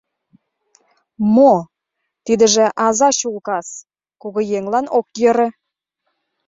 [1.35, 1.53] —Мо...
[2.25, 3.67] тидыже аза чулкас,
[4.21, 5.47] кугыеҥлан ок йӧрӧ.